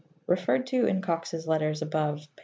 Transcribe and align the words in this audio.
Referred 0.25 0.65
to 0.65 0.87
in 0.87 0.99
Cox's 1.03 1.45
letters 1.47 1.83
above, 1.83 2.21
pp. 2.21 2.27